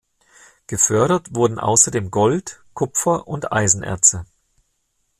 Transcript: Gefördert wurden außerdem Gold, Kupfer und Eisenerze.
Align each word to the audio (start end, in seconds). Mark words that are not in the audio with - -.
Gefördert 0.65 1.35
wurden 1.35 1.59
außerdem 1.59 2.09
Gold, 2.09 2.63
Kupfer 2.73 3.27
und 3.27 3.51
Eisenerze. 3.51 4.25